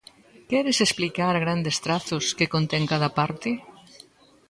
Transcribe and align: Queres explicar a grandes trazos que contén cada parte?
Queres 0.49 0.77
explicar 0.81 1.33
a 1.35 1.43
grandes 1.45 1.77
trazos 1.85 2.25
que 2.37 2.51
contén 2.53 2.83
cada 2.91 3.09
parte? 3.19 3.49